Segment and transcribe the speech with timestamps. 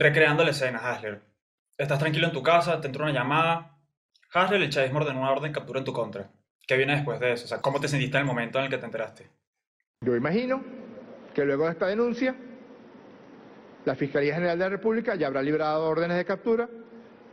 [0.00, 1.20] Recreando la escena, Hasler.
[1.76, 3.76] Estás tranquilo en tu casa, te entra una llamada.
[4.32, 6.30] Hasler, el chavismo ordenó una orden de captura en tu contra.
[6.68, 7.46] ¿Qué viene después de eso?
[7.46, 9.28] O sea, ¿cómo te sentiste en el momento en el que te enteraste?
[10.00, 10.62] Yo imagino
[11.34, 12.32] que luego de esta denuncia,
[13.84, 16.68] la Fiscalía General de la República ya habrá librado órdenes de captura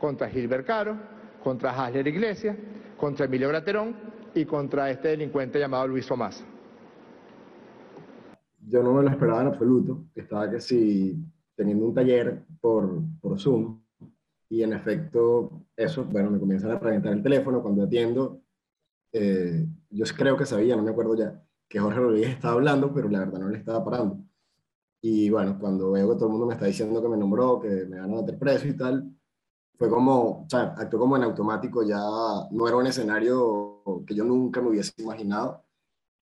[0.00, 0.96] contra Gilbert Caro,
[1.44, 2.56] contra Hasler Iglesias,
[2.96, 3.94] contra Emilio Braterón
[4.34, 6.44] y contra este delincuente llamado Luis Omasa.
[8.66, 10.02] Yo no me lo esperaba en absoluto.
[10.16, 11.16] Estaba que si
[11.56, 13.80] teniendo un taller por, por Zoom
[14.48, 18.40] y en efecto eso, bueno, me comienzan a reventar el teléfono cuando atiendo.
[19.12, 23.08] Eh, yo creo que sabía, no me acuerdo ya, que Jorge Rodríguez estaba hablando, pero
[23.08, 24.18] la verdad no le estaba parando.
[25.00, 27.68] Y bueno, cuando veo que todo el mundo me está diciendo que me nombró, que
[27.86, 29.12] me van a meter preso y tal,
[29.78, 32.00] fue como, o sea, actuó como en automático, ya
[32.50, 35.64] no era un escenario que yo nunca me hubiese imaginado.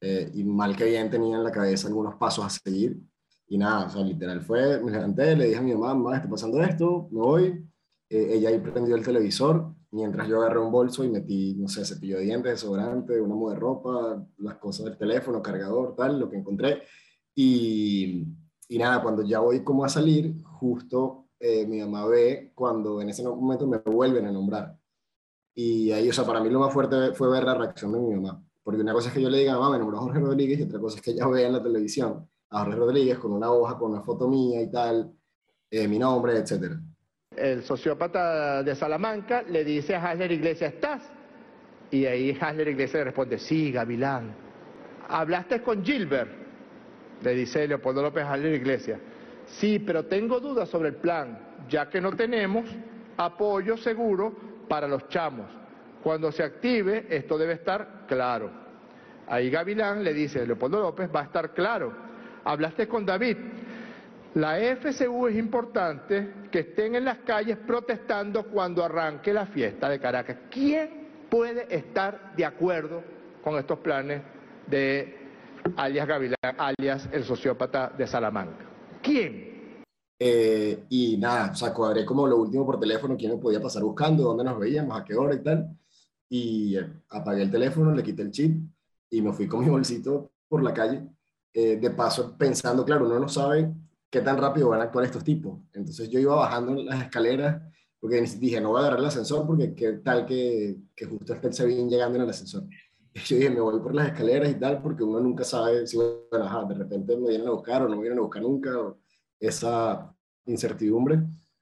[0.01, 3.01] Eh, y mal que bien tenía en la cabeza algunos pasos a seguir.
[3.49, 6.29] Y nada, o sea, literal fue, me levanté, le dije a mi mamá, mamá, está
[6.29, 7.69] pasando esto, me voy.
[8.09, 11.85] Eh, ella ahí prendió el televisor, mientras yo agarré un bolso y metí, no sé,
[11.85, 16.29] cepillo de dientes, desodorante, una muda de ropa, las cosas del teléfono, cargador, tal, lo
[16.31, 16.83] que encontré.
[17.35, 18.27] Y,
[18.69, 23.11] y nada, cuando ya voy como a salir, justo eh, mi mamá ve cuando en
[23.11, 24.77] ese momento me vuelven a nombrar.
[25.55, 28.15] Y ahí, o sea, para mí lo más fuerte fue ver la reacción de mi
[28.15, 28.43] mamá.
[28.63, 30.81] Porque una cosa es que yo le diga, mamá, me nombró Jorge Rodríguez, y otra
[30.81, 34.03] cosa es que ella vea en la televisión a Rodríguez con una hoja, con una
[34.03, 35.13] foto mía y tal,
[35.71, 36.81] eh, mi nombre, etcétera
[37.37, 41.03] el sociópata de Salamanca le dice a Hasler Iglesias, ¿estás?
[41.91, 44.35] Y ahí Hasler Iglesias le responde, sí, Gavilán.
[45.09, 46.31] ¿Hablaste con Gilbert?
[47.23, 49.01] Le dice Leopoldo López Hasler Iglesias.
[49.47, 52.65] Sí, pero tengo dudas sobre el plan, ya que no tenemos
[53.17, 54.35] apoyo seguro
[54.69, 55.47] para los chamos.
[56.03, 58.51] Cuando se active, esto debe estar claro.
[59.27, 61.93] Ahí Gavilán le dice, Leopoldo López, va a estar claro.
[62.45, 63.37] ¿Hablaste con David?
[64.35, 69.99] La FCU es importante que estén en las calles protestando cuando arranque la fiesta de
[69.99, 70.37] Caracas.
[70.51, 73.03] ¿Quién puede estar de acuerdo
[73.43, 74.23] con estos planes
[74.67, 75.17] de
[75.77, 78.67] alias Gavilán, alias el sociópata de Salamanca?
[79.03, 79.83] ¿Quién?
[80.19, 83.83] Eh, y nada, o sea, cuadré como lo último por teléfono, quién me podía pasar
[83.83, 85.79] buscando, dónde nos veíamos, a qué hora y tal.
[86.29, 88.69] Y eh, apagué el teléfono, le quité el chip
[89.11, 91.03] y me fui con mi bolsito por la calle.
[91.57, 93.73] Eh, de paso, pensando, claro, uno no sabe
[94.11, 95.61] qué tan rápido van a actuar estos tipos.
[95.73, 97.63] Entonces yo iba bajando las escaleras
[98.01, 101.47] porque dije, no voy a agarrar el ascensor porque qué tal que, que justo esté
[101.47, 102.65] el llegando en el ascensor.
[103.15, 105.97] Y yo dije, me voy por las escaleras y tal porque uno nunca sabe si,
[105.97, 108.77] bueno, ajá, de repente me vienen a buscar o no me vienen a buscar nunca,
[108.77, 108.99] o
[109.39, 110.13] esa
[110.47, 111.21] incertidumbre.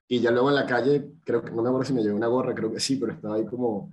[0.08, 2.28] Y ya luego en la calle, creo que, no me acuerdo si me llevé una
[2.28, 3.92] gorra, creo que sí, pero estaba ahí como,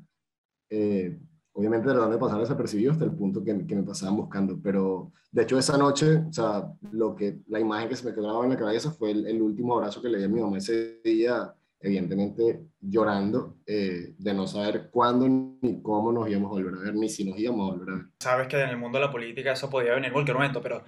[0.70, 1.20] eh,
[1.60, 5.44] obviamente tratando de pasar desapercibido hasta el punto que, que, me pasaban buscando, pero de
[5.44, 8.58] hecho esa noche, o sea, lo que, la imagen que se me quedaba en la
[8.58, 13.58] cabeza fue el, último abrazo que le di a mi mamá ese día, evidentemente llorando
[13.66, 17.30] eh, de no saber cuándo ni cómo nos íbamos a volver a ver, ni si
[17.30, 18.06] nos íbamos a volver a ver.
[18.20, 20.86] Sabes que en el mundo de la política eso podía venir en cualquier momento, pero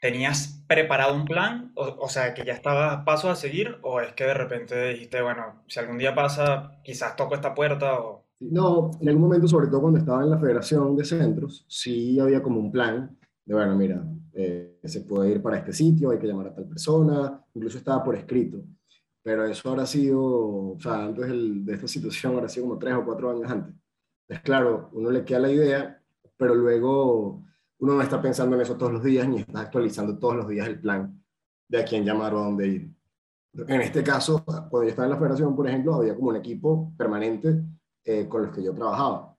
[0.00, 1.72] ¿tenías preparado un plan?
[1.76, 5.22] O, o sea, que ya estaba paso a seguir, o es que de repente dijiste,
[5.22, 8.29] bueno, si algún día pasa, quizás toco esta puerta o...
[8.40, 12.42] No, en algún momento, sobre todo cuando estaba en la Federación de Centros, sí había
[12.42, 14.02] como un plan de, bueno, mira,
[14.32, 18.02] eh, se puede ir para este sitio, hay que llamar a tal persona, incluso estaba
[18.02, 18.64] por escrito.
[19.22, 23.04] Pero eso habrá sido, o sea, antes de esta situación, habrá sido como tres o
[23.04, 23.74] cuatro años antes.
[24.26, 26.02] Es claro, uno le queda la idea,
[26.38, 27.44] pero luego
[27.78, 30.66] uno no está pensando en eso todos los días ni está actualizando todos los días
[30.66, 31.22] el plan
[31.68, 32.94] de a quién llamar o a dónde ir.
[33.52, 36.92] En este caso, cuando yo estaba en la federación, por ejemplo, había como un equipo
[36.96, 37.62] permanente
[38.04, 39.36] eh, con los que yo trabajaba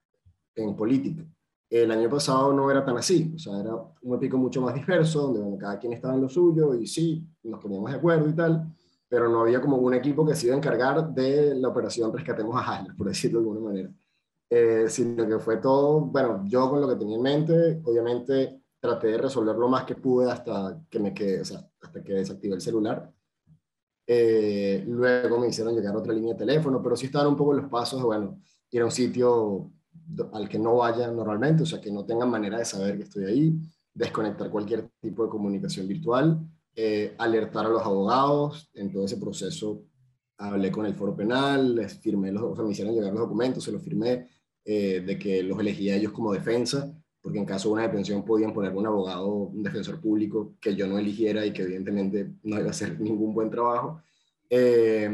[0.55, 1.23] en política.
[1.69, 5.21] El año pasado no era tan así, o sea, era un pico mucho más disperso,
[5.21, 8.33] donde bueno, cada quien estaba en lo suyo y sí, nos poníamos de acuerdo y
[8.33, 8.75] tal,
[9.07, 12.55] pero no había como un equipo que se iba a encargar de la operación Rescatemos
[12.55, 13.93] a Hasler, por decirlo de alguna manera.
[14.49, 19.07] Eh, sino que fue todo, bueno, yo con lo que tenía en mente, obviamente traté
[19.07, 22.55] de resolver lo más que pude hasta que me quedé, o sea, hasta que desactivé
[22.55, 23.09] el celular.
[24.05, 27.69] Eh, luego me hicieron llegar otra línea de teléfono, pero sí estaban un poco los
[27.69, 28.41] pasos bueno,
[28.71, 29.71] ir a un sitio
[30.33, 33.25] al que no vaya normalmente, o sea, que no tengan manera de saber que estoy
[33.25, 33.59] ahí,
[33.93, 36.39] desconectar cualquier tipo de comunicación virtual,
[36.75, 39.83] eh, alertar a los abogados en todo ese proceso.
[40.37, 43.63] Hablé con el foro penal, les firmé los, o sea, me hicieron llegar los documentos,
[43.63, 44.27] se los firmé,
[44.65, 46.91] eh, de que los elegía ellos como defensa,
[47.21, 50.87] porque en caso de una detención podían poner un abogado, un defensor público que yo
[50.87, 54.01] no eligiera y que evidentemente no iba a hacer ningún buen trabajo.
[54.49, 55.09] Eh,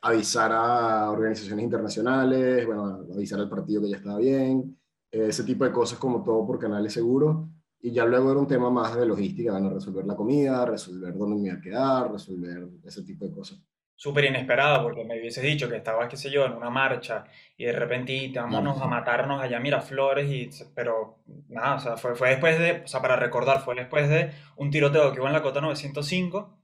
[0.00, 4.78] avisar a organizaciones internacionales, bueno, avisar al partido que ya estaba bien,
[5.10, 7.48] ese tipo de cosas como todo por canales seguros.
[7.80, 11.36] Y ya luego era un tema más de logística, a resolver la comida, resolver dónde
[11.36, 13.62] me iba a quedar, resolver ese tipo de cosas.
[13.94, 17.24] súper inesperada, porque me hubieses dicho que estabas, qué sé yo, en una marcha
[17.56, 21.18] y de repente te vámonos a matarnos allá Miraflores, y, pero
[21.48, 24.70] nada, o sea, fue, fue después de, o sea, para recordar, fue después de un
[24.70, 26.58] tiroteo que hubo en la Cota 905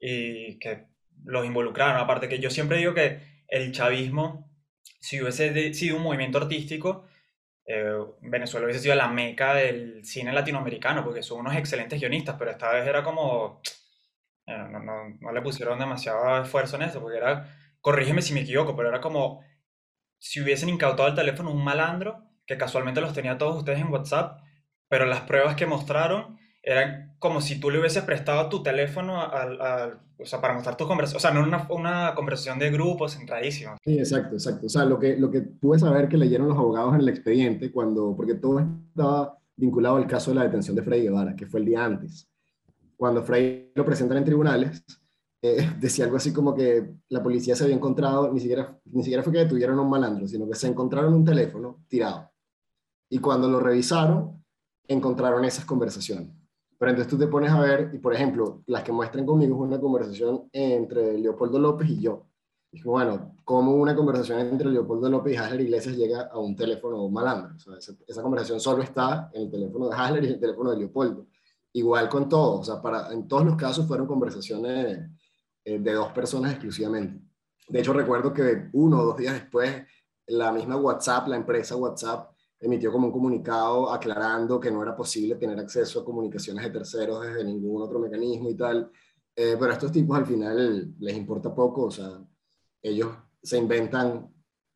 [0.00, 0.86] y que
[1.24, 1.96] los involucraron.
[1.96, 4.50] Aparte que yo siempre digo que el chavismo,
[5.00, 7.06] si hubiese sido un movimiento artístico,
[7.66, 12.50] eh, Venezuela hubiese sido la meca del cine latinoamericano, porque son unos excelentes guionistas, pero
[12.50, 13.60] esta vez era como,
[14.46, 18.40] eh, no, no, no, le pusieron demasiado esfuerzo en eso, porque era, corrígeme si me
[18.40, 19.44] equivoco, pero era como
[20.18, 24.40] si hubiesen incautado el teléfono un malandro, que casualmente los tenía todos ustedes en WhatsApp,
[24.88, 30.00] pero las pruebas que mostraron eran como si tú le hubieses prestado tu teléfono al,
[30.18, 33.76] o sea, para mostrar tus conversaciones, o sea, no una, una conversación de grupos centradísima.
[33.82, 34.66] Sí, exacto, exacto.
[34.66, 37.72] O sea, lo que, lo que pude saber que leyeron los abogados en el expediente,
[37.72, 41.60] cuando, porque todo estaba vinculado al caso de la detención de Freddy Guevara, que fue
[41.60, 42.28] el día antes.
[42.96, 44.84] Cuando Freddy lo presentan en tribunales,
[45.42, 49.22] eh, decía algo así como que la policía se había encontrado, ni siquiera, ni siquiera
[49.22, 52.30] fue que detuvieron a un malandro, sino que se encontraron un teléfono tirado.
[53.08, 54.44] Y cuando lo revisaron,
[54.86, 56.39] encontraron esas conversaciones.
[56.80, 59.68] Pero entonces tú te pones a ver, y por ejemplo, las que muestran conmigo es
[59.68, 62.26] una conversación entre Leopoldo López y yo.
[62.72, 67.06] Y bueno, ¿cómo una conversación entre Leopoldo López y Hasler Iglesias llega a un teléfono
[67.10, 67.54] malandro?
[67.54, 70.70] O sea, esa, conversación solo está en el teléfono de Hasler y en el teléfono
[70.70, 71.26] de Leopoldo.
[71.74, 75.00] Igual con todo, o sea, para, en todos los casos fueron conversaciones
[75.62, 77.20] eh, de dos personas exclusivamente.
[77.68, 79.82] De hecho, recuerdo que uno o dos días después,
[80.28, 82.30] la misma WhatsApp, la empresa WhatsApp,
[82.60, 87.26] emitió como un comunicado aclarando que no era posible tener acceso a comunicaciones de terceros
[87.26, 88.90] desde ningún otro mecanismo y tal.
[89.34, 92.22] Eh, pero a estos tipos al final les importa poco, o sea,
[92.82, 93.10] ellos
[93.42, 94.28] se inventan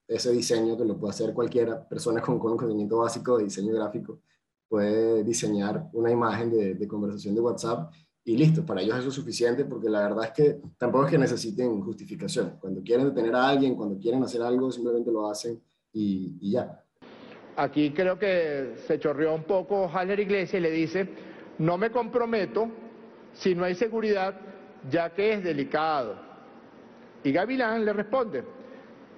[0.09, 3.75] ese diseño que lo puede hacer cualquiera, persona con, con un conocimiento básico de diseño
[3.75, 4.21] gráfico
[4.69, 7.93] puede diseñar una imagen de, de, conversación de WhatsApp
[8.25, 11.19] y listo, para ellos eso es suficiente porque la verdad es que tampoco es que
[11.19, 12.57] necesiten justificación.
[12.59, 16.84] Cuando quieren detener a alguien, cuando quieren hacer algo, simplemente lo hacen y, y ya.
[17.56, 21.09] Aquí creo que se chorreó un poco Haller Iglesias y le dice,
[21.59, 22.69] no me comprometo
[23.33, 24.35] si no hay seguridad,
[24.91, 26.17] ya que es delicado.
[27.23, 28.45] Y Gavilán le responde,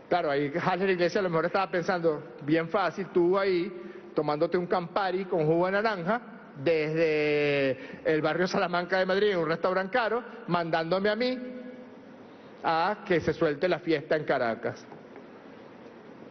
[0.09, 3.73] claro, ahí Haller Iglesias a lo mejor estaba pensando, bien fácil, tú ahí
[4.15, 6.21] tomándote un Campari con jugo de naranja
[6.63, 11.39] desde el barrio Salamanca de Madrid, en un restaurante caro, mandándome a mí
[12.63, 14.87] a que se suelte la fiesta en Caracas.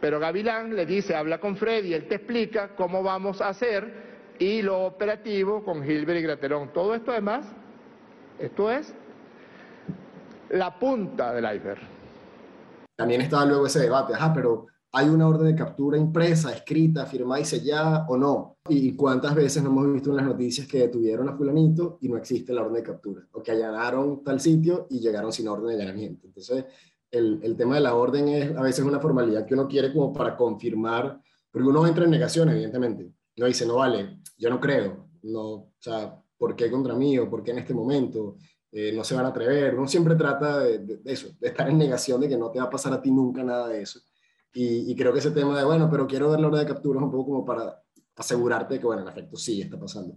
[0.06, 4.62] Pero Gavilán le dice, habla con Freddy, él te explica cómo vamos a hacer y
[4.62, 6.72] lo operativo con Gilbert y Graterón.
[6.72, 7.44] Todo esto además,
[8.38, 8.94] esto es
[10.50, 11.80] la punta del iceberg.
[12.94, 17.40] También estaba luego ese debate, ajá, pero ¿hay una orden de captura impresa, escrita, firmada
[17.40, 18.58] y sellada o no?
[18.68, 22.16] ¿Y cuántas veces no hemos visto en las noticias que detuvieron a fulanito y no
[22.16, 23.22] existe la orden de captura?
[23.32, 26.28] O que allanaron tal sitio y llegaron sin orden de allanamiento.
[26.28, 26.64] Entonces,
[27.16, 30.12] el, el, tema de la orden es a veces una formalidad que uno quiere como
[30.12, 31.20] para confirmar,
[31.50, 33.10] porque uno entra en negación, evidentemente.
[33.36, 37.28] No dice, no vale, yo no creo, no, o sea, ¿por qué contra mí o
[37.28, 38.36] por qué en este momento?
[38.70, 39.74] Eh, no se van a atrever.
[39.74, 42.66] Uno siempre trata de, de, eso, de estar en negación de que no te va
[42.66, 44.00] a pasar a ti nunca nada de eso.
[44.52, 46.98] Y, y creo que ese tema de, bueno, pero quiero ver la orden de captura
[46.98, 47.82] es un poco como para
[48.16, 50.16] asegurarte de que, bueno, en efecto sí está pasando.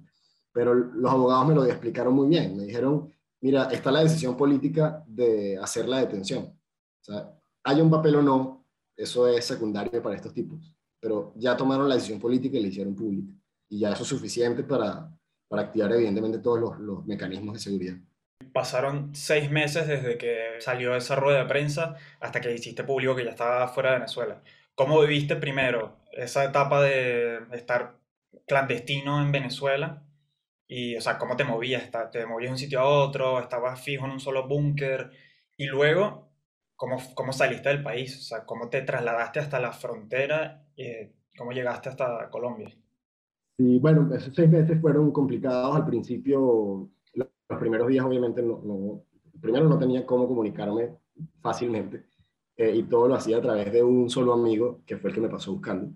[0.51, 2.57] Pero los abogados me lo explicaron muy bien.
[2.57, 3.09] Me dijeron,
[3.41, 6.58] mira, está la decisión política de hacer la detención
[7.01, 8.65] o sea, hay un papel o no,
[8.95, 12.95] eso es secundario para estos tipos, pero ya tomaron la decisión política y la hicieron
[12.95, 13.31] pública.
[13.69, 15.09] Y ya eso es suficiente para,
[15.47, 17.97] para activar evidentemente todos los, los mecanismos de seguridad.
[18.53, 23.25] Pasaron seis meses desde que salió esa rueda de prensa hasta que hiciste público que
[23.25, 24.41] ya estaba fuera de Venezuela.
[24.75, 27.99] ¿Cómo viviste primero esa etapa de estar
[28.47, 30.03] clandestino en Venezuela?
[30.67, 31.89] Y, o sea, ¿cómo te movías?
[32.11, 33.39] ¿Te movías de un sitio a otro?
[33.39, 35.11] ¿Estabas fijo en un solo búnker?
[35.57, 36.28] Y luego,
[36.79, 38.17] ¿Cómo, ¿Cómo, saliste del país?
[38.17, 40.65] O sea, ¿cómo te trasladaste hasta la frontera?
[40.77, 40.85] y
[41.37, 42.73] ¿Cómo llegaste hasta Colombia?
[43.57, 46.89] Sí, bueno, esos seis meses fueron complicados al principio.
[47.15, 49.03] Los primeros días, obviamente, no, no
[49.41, 50.95] primero no tenía cómo comunicarme
[51.41, 52.05] fácilmente
[52.55, 55.21] eh, y todo lo hacía a través de un solo amigo, que fue el que
[55.21, 55.93] me pasó buscando.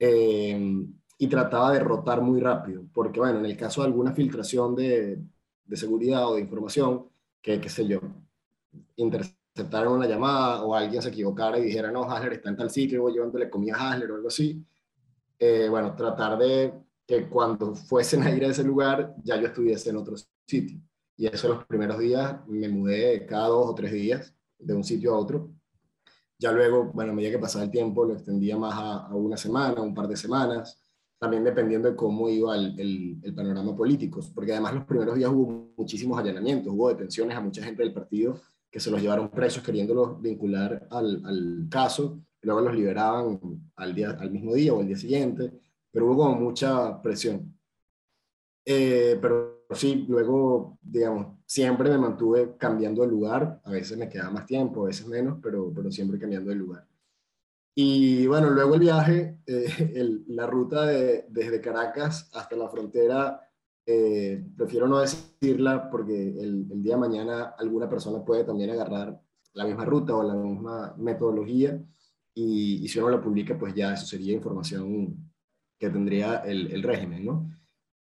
[0.00, 0.84] Eh,
[1.16, 5.22] y trataba de rotar muy rápido, porque, bueno, en el caso de alguna filtración de,
[5.64, 7.06] de seguridad o de información,
[7.40, 8.00] que, qué sé yo,
[9.56, 13.00] aceptaron una llamada o alguien se equivocara y dijera, no, Hasler está en tal sitio,
[13.00, 14.62] voy llevándole comida a Hasler o algo así,
[15.38, 16.74] eh, bueno, tratar de
[17.06, 20.14] que cuando fuesen a ir a ese lugar ya yo estuviese en otro
[20.46, 20.78] sitio.
[21.16, 25.14] Y eso los primeros días me mudé cada dos o tres días de un sitio
[25.14, 25.50] a otro.
[26.38, 29.38] Ya luego, bueno, a medida que pasaba el tiempo, lo extendía más a, a una
[29.38, 30.78] semana, un par de semanas,
[31.18, 35.30] también dependiendo de cómo iba el, el, el, panorama político, porque además los primeros días
[35.30, 38.38] hubo muchísimos allanamientos, hubo detenciones a mucha gente del partido
[38.70, 43.40] que se los llevaron presos queriéndolos vincular al, al caso, luego los liberaban
[43.76, 45.52] al, día, al mismo día o al día siguiente,
[45.90, 47.58] pero hubo como mucha presión.
[48.64, 54.30] Eh, pero sí, luego, digamos, siempre me mantuve cambiando de lugar, a veces me quedaba
[54.30, 56.86] más tiempo, a veces menos, pero, pero siempre cambiando de lugar.
[57.74, 63.45] Y bueno, luego el viaje, eh, la ruta de, desde Caracas hasta la frontera,
[63.86, 69.20] eh, prefiero no decirla porque el, el, día de mañana alguna persona puede también agarrar
[69.54, 71.80] la misma ruta o la misma metodología
[72.34, 75.32] y, y si uno la publica, pues ya eso sería información
[75.78, 77.50] que tendría el, el régimen, ¿no?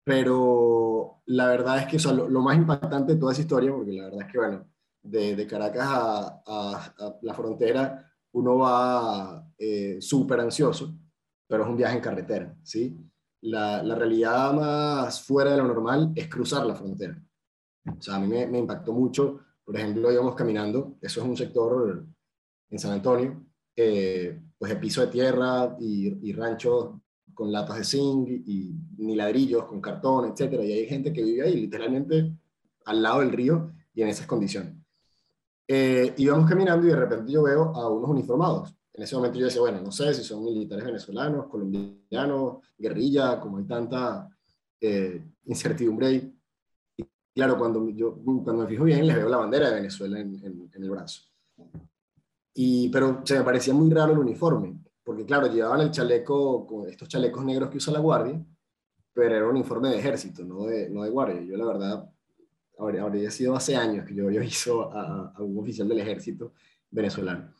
[0.04, 3.92] Pero la verdad es que o lo, lo, más impactante de toda esa historia, porque
[3.92, 4.66] la verdad es que, bueno,
[5.02, 10.94] de, de Caracas a, a, a, la frontera uno va eh, súper ansioso,
[11.48, 12.96] pero es un viaje en carretera, ¿sí?
[13.42, 17.22] La, realidad más fuera de lo normal es cruzar la frontera.
[17.86, 21.36] O sea, a mí me, me impactó mucho, por ejemplo, íbamos caminando, eso es un
[21.36, 22.04] sector
[22.70, 26.94] en San Antonio, eh, pues de piso de tierra y, y ranchos
[27.36, 30.64] con latas de zinc y, ni ladrillos, con cartón, etcétera.
[30.64, 32.32] Y hay gente que vive ahí literalmente
[32.86, 34.74] al lado del río y en esas condiciones.
[35.68, 38.74] Eh, íbamos caminando y de repente yo veo a unos uniformados.
[38.96, 43.58] En ese momento yo decía, bueno, no sé si son militares venezolanos, colombianos, guerrilla, como
[43.58, 44.28] hay tanta
[44.80, 46.34] eh, incertidumbre ahí.
[46.96, 50.34] Y claro, cuando, yo, cuando me fijo bien, les veo la bandera de Venezuela en,
[50.42, 51.22] en, en el brazo.
[52.54, 57.06] Y, pero se me parecía muy raro el uniforme porque claro, llevaban el chaleco, estos
[57.08, 58.44] chalecos negros que usa la guardia,
[59.12, 61.42] pero era un uniforme de ejército, no de, no de guardia.
[61.42, 62.10] Yo la verdad,
[62.76, 66.54] habría, habría sido hace años que yo había visto a, a, un oficial del ejército
[66.90, 67.54] venezolano.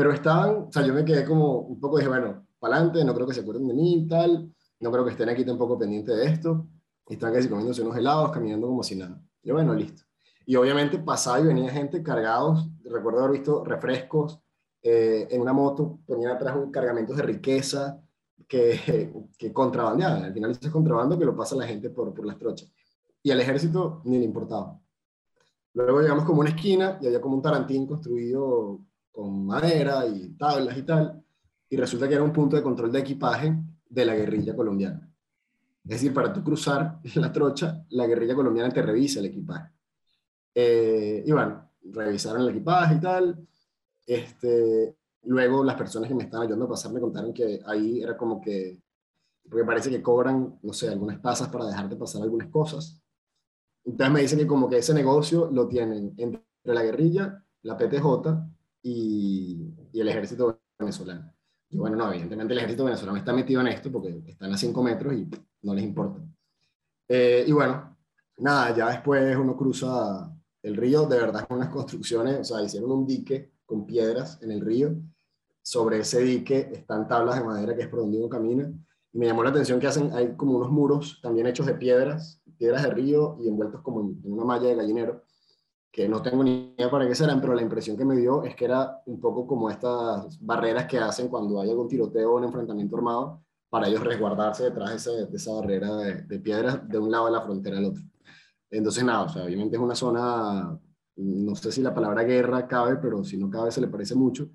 [0.00, 3.14] Pero estaban, o sea, yo me quedé como un poco, dije, bueno, para adelante, no
[3.14, 6.16] creo que se acuerden de mí y tal, no creo que estén aquí tampoco pendientes
[6.16, 6.66] de esto.
[7.06, 9.22] Y estaban casi comiéndose unos helados, caminando como si nada.
[9.42, 10.04] Yo, bueno, listo.
[10.46, 14.40] Y obviamente pasaba y venía gente cargados, recuerdo haber visto refrescos,
[14.82, 18.00] eh, en una moto, ponía atrás un cargamento de riqueza
[18.48, 20.24] que, que contrabandeaban.
[20.24, 22.72] Al final eso es contrabando que lo pasa la gente por, por las trochas.
[23.22, 24.80] Y al ejército ni le importaba.
[25.74, 30.76] Luego llegamos como una esquina y había como un tarantín construido con madera y tablas
[30.76, 31.22] y tal.
[31.68, 33.56] Y resulta que era un punto de control de equipaje
[33.88, 35.10] de la guerrilla colombiana.
[35.84, 39.72] Es decir, para tú cruzar la trocha, la guerrilla colombiana te revisa el equipaje.
[40.54, 43.48] Eh, y bueno, revisaron el equipaje y tal.
[44.06, 48.16] Este, luego las personas que me estaban ayudando a pasar me contaron que ahí era
[48.16, 48.80] como que,
[49.48, 53.00] porque parece que cobran, no sé, algunas pasas para dejarte pasar algunas cosas.
[53.84, 58.04] Entonces me dicen que como que ese negocio lo tienen entre la guerrilla, la PTJ
[58.82, 61.32] y, y el ejército venezolano.
[61.70, 64.82] Y bueno, no, evidentemente el ejército venezolano está metido en esto porque están a 5
[64.82, 65.28] metros y
[65.62, 66.20] no les importa.
[67.08, 67.96] Eh, y bueno,
[68.38, 70.32] nada, ya después uno cruza
[70.62, 74.50] el río, de verdad con unas construcciones, o sea, hicieron un dique con piedras en
[74.50, 74.96] el río.
[75.62, 78.72] Sobre ese dique están tablas de madera que es por donde uno camina.
[79.12, 82.42] Y me llamó la atención que hacen, hay como unos muros también hechos de piedras,
[82.58, 85.24] piedras de río y envueltos como en, en una malla de gallinero,
[85.92, 88.54] que no tengo ni idea para qué serán, pero la impresión que me dio es
[88.54, 92.44] que era un poco como estas barreras que hacen cuando hay algún tiroteo o un
[92.44, 97.10] enfrentamiento armado, para ellos resguardarse detrás de esa, de esa barrera de, piedras de un
[97.10, 98.02] lado de la frontera al otro.
[98.70, 100.80] Entonces, nada, o obviamente es una zona
[101.20, 104.50] no sé si la palabra guerra cabe, pero si no cabe se le parece mucho,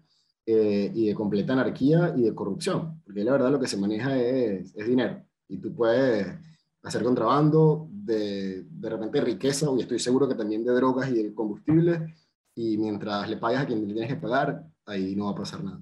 [0.46, 4.18] eh, y de completa anarquía y de corrupción, porque la verdad lo que se maneja
[4.18, 6.28] es, es dinero, y tú puedes
[6.84, 11.34] hacer contrabando de, de repente riqueza, y estoy seguro que también de drogas y de
[11.34, 12.16] combustible,
[12.56, 15.64] y mientras le pagas a quien le tienes que pagar, ahí no va a pasar
[15.64, 15.82] nada.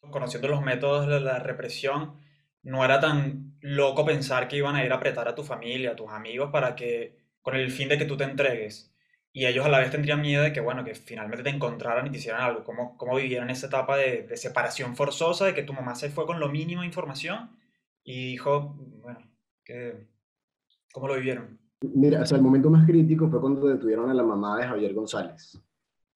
[0.00, 2.14] Conociendo los métodos de la represión,
[2.62, 5.96] no era tan loco pensar que iban a ir a apretar a tu familia, a
[5.96, 8.94] tus amigos, para que, con el fin de que tú te entregues
[9.36, 12.10] y ellos a la vez tendrían miedo de que, bueno, que finalmente te encontraran y
[12.10, 12.62] te hicieran algo.
[12.62, 16.24] ¿Cómo, cómo vivieron esa etapa de, de, separación forzosa, de que tu mamá se fue
[16.24, 17.50] con lo mínimo de información
[18.04, 19.18] y dijo, bueno,
[19.64, 20.06] que,
[20.92, 21.58] ¿cómo lo vivieron?
[21.94, 24.94] Mira, o sea, el momento más crítico fue cuando detuvieron a la mamá de Javier
[24.94, 25.60] González,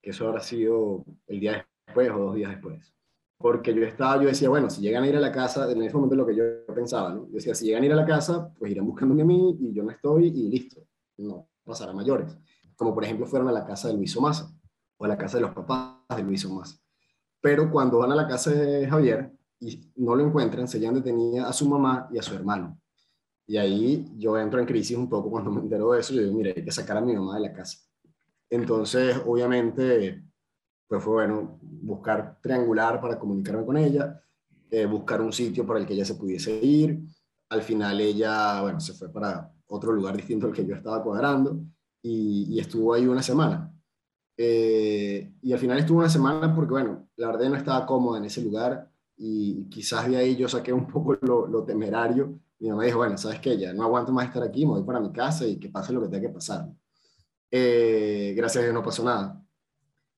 [0.01, 2.95] que eso habrá sido el día después o dos días después.
[3.37, 5.95] Porque yo estaba, yo decía, bueno, si llegan a ir a la casa, en ese
[5.95, 6.45] momento lo que yo
[6.75, 7.27] pensaba, ¿no?
[7.29, 9.73] Yo decía, si llegan a ir a la casa, pues irán buscándome a mí y
[9.73, 10.81] yo no estoy y listo,
[11.19, 12.37] no pasará mayores
[12.79, 14.55] como por ejemplo fueron a la casa de Luis Omasa
[14.97, 16.79] o a la casa de los papás de Luis Omasa.
[17.41, 21.49] Pero cuando van a la casa de Javier y no lo encuentran, se llevan detenida
[21.49, 22.81] a su mamá y a su hermano.
[23.49, 26.15] Y ahí yo entro en crisis un poco cuando me entero de eso.
[26.15, 27.79] Yo digo, mire, hay que sacar a mi mamá de la casa.
[28.49, 30.23] Entonces, obviamente,
[30.87, 34.23] pues fue bueno buscar triangular para comunicarme con ella,
[34.71, 37.01] eh, buscar un sitio para el que ella se pudiese ir.
[37.49, 41.59] Al final ella, bueno, se fue para otro lugar distinto al que yo estaba cuadrando
[42.03, 43.73] y, y, estuvo ahí una semana.
[44.41, 48.27] Eh, y al final estuve una semana porque, bueno, la verdad no estaba cómoda en
[48.27, 52.39] ese lugar y quizás de ahí yo saqué un poco lo, temerario.
[52.61, 53.57] Mi mamá dijo, bueno, ¿sabes qué?
[53.57, 56.01] Ya no aguanto más estar aquí, me voy para mi casa y que pase lo
[56.01, 56.69] que tenga que pasar.
[57.51, 59.43] Eh, gracias a Dios no pasó nada.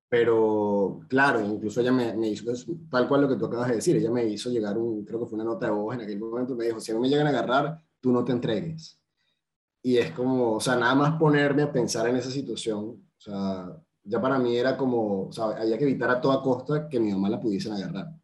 [0.09, 2.44] Pero claro, incluso ella me, me, hizo,
[2.90, 5.26] tal cual lo que tú acabas de decir, ella me hizo llegar un, creo que
[5.26, 7.30] fue una nota de voz en aquel momento, me dijo, si no me llegan a
[7.30, 9.00] agarrar, tú no te entregues.
[9.82, 12.78] Y es como, o sea, nada más ponerme a pensar en esa situación,
[13.16, 16.88] o sea, ya para mí era como, o sea, había que evitar a toda costa
[16.88, 18.20] que mi mamá la pudiesen agarrar.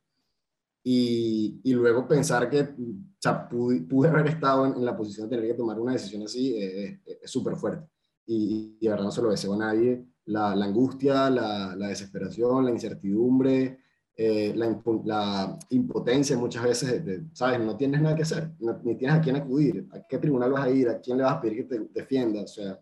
[0.89, 5.35] Y, y luego pensar que, o sea, pude, pude haber estado en, la posición de
[5.35, 7.89] tener que tomar una decisión así, eh, eh, es súper fuerte.
[8.25, 10.07] Y, y, de verdad no se lo deseo a nadie.
[10.27, 13.81] La, la angustia, la, la, desesperación, la incertidumbre,
[14.17, 17.03] eh, la, la, impotencia muchas veces,
[17.33, 17.59] ¿sabes?
[17.59, 18.53] No tienes nada que hacer,
[18.85, 21.35] ni tienes a quién acudir, a qué tribunal vas a ir, a quién le vas
[21.35, 22.43] a pedir que te defienda.
[22.43, 22.81] O sea,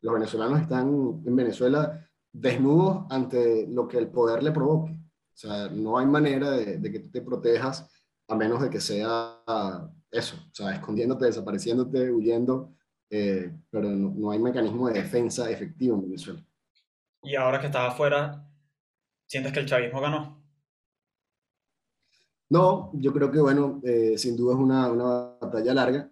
[0.00, 0.88] los venezolanos están
[1.24, 4.99] en Venezuela desnudos ante lo que el poder le provoque.
[5.42, 7.90] O sea, no hay manera de, que tú te protejas
[8.28, 9.40] a menos de que sea
[10.10, 12.74] eso, o sea, escondiéndote, desapareciéndote, huyendo,
[13.08, 16.44] eh, pero no, hay mecanismo de defensa efectivo en Venezuela.
[17.22, 18.46] Y ahora que estás afuera,
[19.26, 20.44] ¿sientes que el chavismo ganó?
[22.50, 26.10] No, yo creo que, bueno, eh, sin duda es una, una, batalla larga.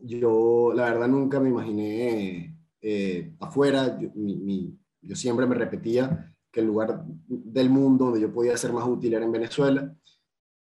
[0.00, 3.96] Yo, la verdad, nunca me imaginé eh, afuera.
[4.16, 8.86] mi, yo siempre me repetía que el lugar del mundo donde yo podía ser más
[8.86, 9.92] útil era en Venezuela,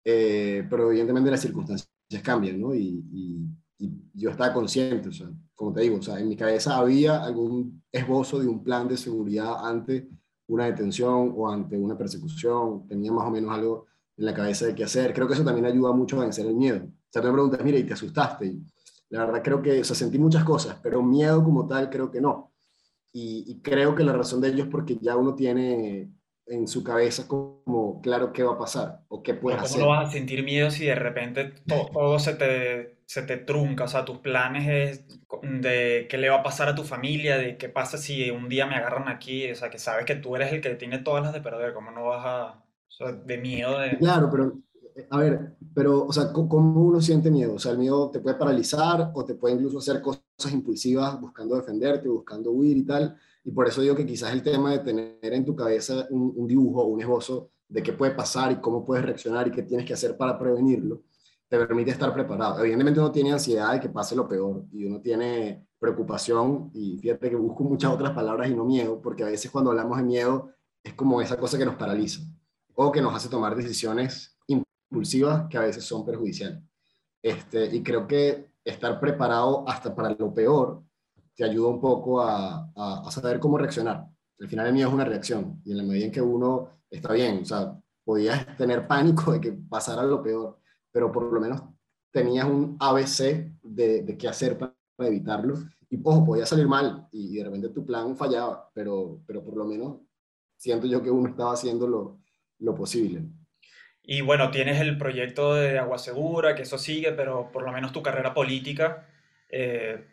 [0.03, 1.87] eh, pero evidentemente las circunstancias
[2.23, 2.73] cambian, ¿no?
[2.73, 3.47] Y,
[4.15, 7.83] yo estaba consciente, o sea, como te digo, o sea, en mi cabeza había algún
[7.91, 10.07] esbozo de un plan de seguridad ante
[10.47, 14.75] una detención o ante una persecución, tenía más o menos algo en la cabeza de
[14.75, 15.13] qué hacer.
[15.13, 16.85] Creo que eso también ayuda mucho a vencer el miedo.
[16.85, 18.45] O sea, tú me preguntas, mira, ¿y te asustaste?
[18.45, 18.63] Y
[19.09, 22.21] la verdad creo que, o sea, sentí muchas cosas, pero miedo como tal creo que
[22.21, 22.52] no.
[23.15, 26.09] Y, creo que la razón de ello es porque ya uno tiene
[26.47, 29.79] en su cabeza como claro qué va a pasar o qué puede hacer.
[29.79, 33.83] ¿Cómo no vas a sentir miedo si de repente todo, se, te, se te trunca?
[33.83, 37.55] O sea, tus planes es de qué le va a pasar a tu familia, de
[37.57, 40.51] qué pasa si un día me agarran aquí, o sea, que sabes que tú eres
[40.51, 42.63] el que tiene todas las de perder, ¿cómo no vas a...
[42.87, 43.97] O sea, de miedo de...
[43.97, 44.53] Claro, pero
[45.09, 47.55] a ver, pero, o sea, ¿cómo uno siente miedo?
[47.55, 51.55] O sea, el miedo te puede paralizar o te puede incluso hacer cosas impulsivas buscando
[51.55, 53.15] defenderte, buscando huir y tal.
[53.43, 56.47] Y por eso digo que quizás el tema de tener en tu cabeza un, un
[56.47, 59.93] dibujo, un esbozo de qué puede pasar y cómo puedes reaccionar y qué tienes que
[59.93, 61.01] hacer para prevenirlo,
[61.47, 62.59] te permite estar preparado.
[62.59, 67.29] Evidentemente uno tiene ansiedad de que pase lo peor y uno tiene preocupación y fíjate
[67.29, 70.51] que busco muchas otras palabras y no miedo, porque a veces cuando hablamos de miedo
[70.83, 72.21] es como esa cosa que nos paraliza
[72.75, 74.32] o que nos hace tomar decisiones
[74.93, 76.61] impulsivas que a veces son perjudiciales.
[77.21, 80.83] Este, y creo que estar preparado hasta para lo peor
[81.35, 84.05] te ayuda un poco a, a, saber cómo reaccionar.
[84.39, 87.13] Al final el miedo es una reacción y en la medida en que uno está
[87.13, 90.59] bien, o sea, podías tener pánico de que pasara lo peor,
[90.91, 91.63] pero por lo menos
[92.11, 95.55] tenías un ABC de, de qué hacer para, evitarlo.
[95.89, 99.65] Y ojo, podía salir mal y de repente tu plan fallaba, pero, pero por lo
[99.65, 100.01] menos
[100.55, 102.19] siento yo que uno estaba haciendo lo,
[102.59, 103.27] lo posible.
[104.03, 107.93] Y bueno, tienes el proyecto de Agua Segura, que eso sigue, pero por lo menos
[107.93, 109.07] tu carrera política,
[109.49, 110.05] eh,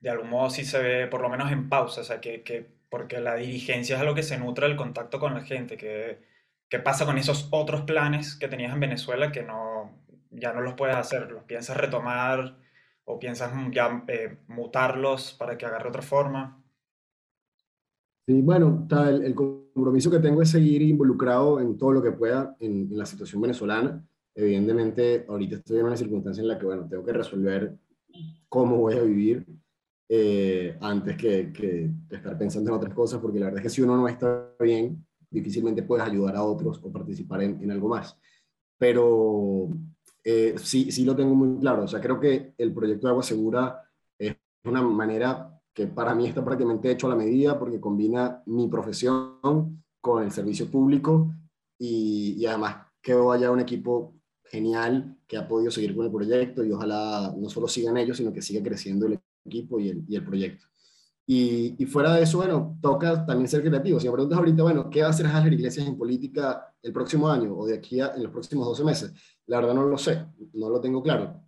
[0.00, 2.66] de algún modo sí se ve por lo menos en pausa, o sea, que, que,
[2.88, 6.20] porque la dirigencia es a lo que se nutre el contacto con la gente, que,
[6.68, 9.92] ¿qué pasa con esos otros planes que tenías en Venezuela que no,
[10.30, 11.30] ya no los puedes hacer?
[11.30, 12.56] ¿Los piensas retomar
[13.04, 16.61] o piensas ya eh, mutarlos para que agarre otra forma?
[18.26, 18.86] Sí, bueno,
[19.24, 23.42] el, compromiso que tengo es seguir involucrado en todo lo que pueda en, la situación
[23.42, 24.04] venezolana.
[24.34, 27.76] Evidentemente, ahorita estoy en una circunstancia en la que, bueno, tengo que resolver
[28.48, 29.44] cómo voy a vivir
[30.08, 33.96] eh, antes que, estar pensando en otras cosas, porque la verdad es que si uno
[33.96, 38.16] no está bien, difícilmente puedes ayudar a otros o participar en, en algo más.
[38.78, 39.68] Pero
[40.24, 41.84] eh, sí, sí lo tengo muy claro.
[41.84, 43.82] O sea, creo que el proyecto de Agua Segura
[44.18, 48.68] es una manera que para mí está prácticamente hecho a la medida porque combina mi
[48.68, 51.32] profesión con el servicio público
[51.78, 56.62] y, y además quedó allá un equipo genial que ha podido seguir con el proyecto
[56.62, 60.14] y ojalá no solo sigan ellos, sino que siga creciendo el equipo y el, y
[60.14, 60.66] el proyecto.
[61.26, 63.98] Y, y, fuera de eso, bueno, toca también ser creativo.
[63.98, 67.28] Si me preguntas ahorita, bueno, ¿qué va a hacer Haller Iglesias en política el próximo
[67.28, 69.12] año o de aquí a en los próximos 12 meses?
[69.46, 71.40] La verdad no lo sé, no lo tengo claro.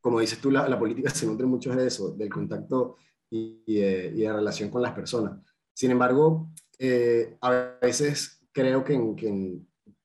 [0.00, 2.96] Como dices tú, la, la política se nutre mucho de eso, del contacto
[3.30, 5.38] y, y, de, relación con las personas.
[5.72, 9.60] Sin embargo, eh, a veces creo que, que,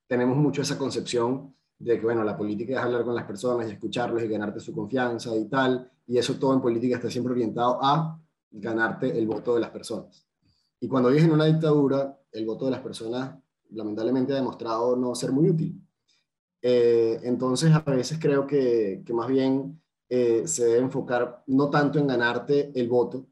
[0.07, 3.71] tenemos mucho esa concepción de que, bueno, la política es hablar con las personas y
[3.71, 7.79] escucharlos y ganarte su confianza y tal, y eso todo en política está siempre orientado
[7.81, 8.19] a
[8.51, 10.27] ganarte el voto de las personas.
[10.79, 13.36] Y cuando vives en una dictadura, el voto de las personas
[13.71, 15.81] lamentablemente ha demostrado no ser muy útil.
[16.62, 21.99] Eh, entonces, a veces creo que, que más bien eh, se debe enfocar no tanto
[21.99, 23.27] en ganarte el voto,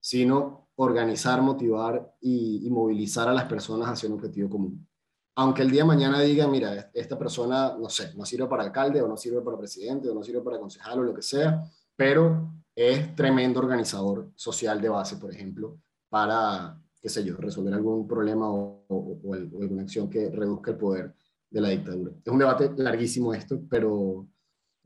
[0.00, 4.86] sino organizar, motivar y, movilizar a las personas hacia un objetivo común.
[5.34, 9.02] Aunque el día de mañana digan, mira, esta persona, no sé, no sirve para alcalde
[9.02, 11.62] o no sirve para presidente o no sirve para concejal o lo que sea,
[11.96, 18.06] pero es tremendo organizador social de base, por ejemplo, para, qué sé yo, resolver algún
[18.06, 21.14] problema o, o, alguna acción que reduzca el poder
[21.50, 22.12] de la dictadura.
[22.24, 24.28] Es un debate larguísimo esto, pero,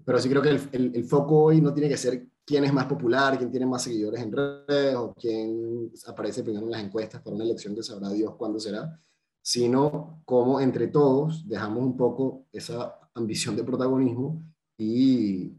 [0.05, 2.73] pero sí creo que el, el, el, foco hoy no tiene que ser quién es
[2.73, 7.21] más popular, quién tiene más seguidores en redes o quién aparece primero en las encuestas
[7.23, 8.99] para una elección que sabrá Dios cuándo será,
[9.41, 14.43] sino cómo entre todos dejamos un poco esa ambición de protagonismo
[14.79, 15.53] y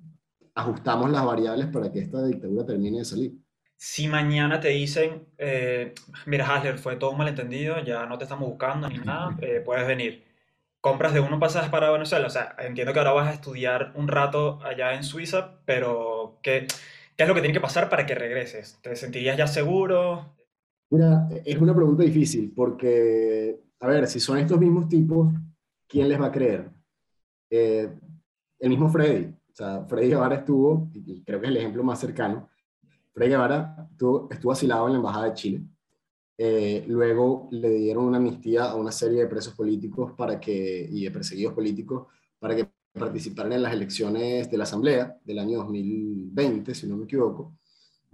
[0.56, 3.34] ajustamos las variables para que esta dictadura termine de salir.
[3.76, 5.94] Si mañana te dicen, eh,
[6.26, 9.86] mira Hasler, fue todo un malentendido, ya no te estamos buscando ni nada, eh, puedes
[9.86, 10.24] venir.
[10.84, 14.10] Compras de uno pasajes para Venezuela, o sea, entiendo que ahora vas a estudiar un
[14.10, 16.68] rato allá en Suiza, pero ¿qué,
[17.16, 18.80] es lo que tiene que pasar para que regreses?
[18.82, 20.36] ¿Te sentirías ya seguro?
[20.90, 25.34] Mira, es una pregunta difícil porque, a ver, si son estos mismos tipos,
[25.88, 26.70] ¿quién les va a creer?
[27.50, 27.90] Eh,
[28.60, 30.90] el mismo Freddy, o sea, Freddy Guevara estuvo,
[31.26, 32.50] creo que es el ejemplo más cercano,
[33.14, 35.62] Freddy Guevara estuvo, estuvo asilado en la Embajada de Chile.
[36.46, 41.06] Eh, luego le dieron una amnistía a una serie de presos políticos para que, y
[41.06, 46.76] de perseguidos políticos para que participaran en las elecciones de la Asamblea del año 2020,
[46.76, 47.56] si no me equivoco.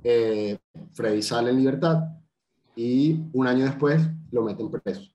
[0.03, 0.59] Eh,
[0.93, 2.03] Freddy sale en libertad
[2.75, 5.09] y un año después lo meten preso.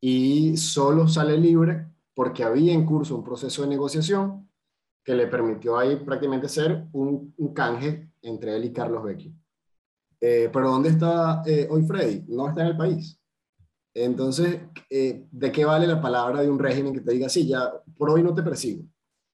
[0.00, 4.48] Y solo sale libre porque había en curso un proceso de negociación
[5.04, 9.34] que le permitió ahí prácticamente ser un, un canje entre él y Carlos Vecchio.
[10.26, 12.24] Eh, pero ¿dónde está eh, hoy Freddy?
[12.28, 13.20] No está en el país.
[13.92, 14.58] Entonces,
[14.88, 18.08] eh, ¿de qué vale la palabra de un régimen que te diga, sí, ya por
[18.08, 18.84] hoy no te persigo?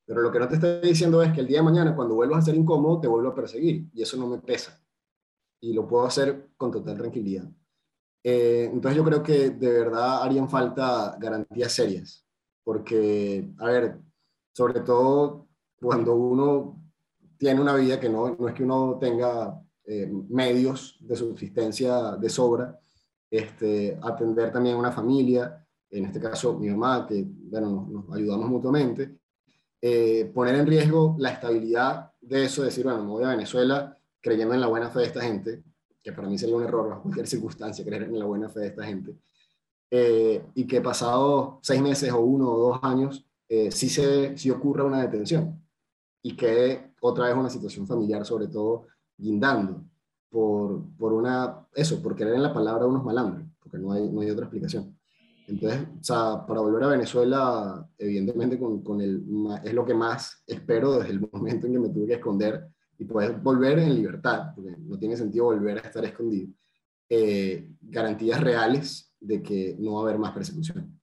[0.04, 2.40] Pero lo que no te está diciendo es que el día de mañana, cuando vuelvas
[2.40, 3.86] a ser incómodo, te vuelvo a perseguir.
[3.94, 4.82] Y eso no me pesa.
[5.60, 7.48] Y lo puedo hacer con total tranquilidad.
[8.24, 12.26] entonces yo creo que de verdad harían falta garantías serias.
[12.64, 14.00] Porque, a ver,
[14.52, 15.46] sobre todo
[15.80, 16.82] cuando uno
[17.38, 19.56] tiene una vida que no, no es que uno tenga
[19.92, 22.78] eh, medios de subsistencia de sobra,
[23.28, 28.16] este, atender también a una familia, en este caso mi mamá, que bueno, nos, nos
[28.16, 29.18] ayudamos mutuamente,
[29.82, 34.54] eh, poner en riesgo la estabilidad de eso, decir, bueno, me voy a Venezuela creyendo
[34.54, 35.64] en la buena fe de esta gente,
[36.00, 38.66] que para mí sería un error bajo cualquier circunstancia creer en la buena fe de
[38.68, 39.16] esta gente,
[39.90, 44.50] eh, y que pasado seis meses o uno o dos años, eh, sí, se, sí
[44.50, 45.60] ocurra una detención
[46.22, 48.86] y quede otra vez una situación familiar, sobre todo
[49.20, 49.84] guindando
[50.30, 54.20] por, por una, eso, por creer en la palabra unos malandros, porque no hay, no
[54.20, 54.96] hay otra explicación.
[55.46, 59.24] Entonces, o sea, para volver a Venezuela, evidentemente con, con el,
[59.64, 63.04] es lo que más espero desde el momento en que me tuve que esconder y
[63.04, 66.52] poder volver en libertad, porque no tiene sentido volver a estar escondido.
[67.08, 70.99] Eh, garantías reales de que no va a haber más persecución.